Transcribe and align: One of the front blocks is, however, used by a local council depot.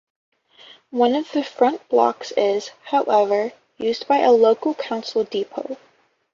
One 0.89 1.13
of 1.13 1.31
the 1.31 1.43
front 1.43 1.87
blocks 1.87 2.31
is, 2.31 2.71
however, 2.85 3.53
used 3.77 4.07
by 4.07 4.21
a 4.21 4.31
local 4.31 4.73
council 4.73 5.25
depot. 5.25 5.77